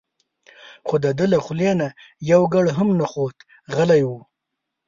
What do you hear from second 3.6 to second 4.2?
غلی و.